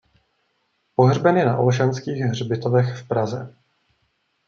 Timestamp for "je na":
1.37-1.57